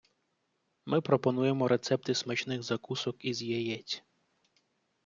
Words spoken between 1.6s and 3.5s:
рецепти смачних закусок із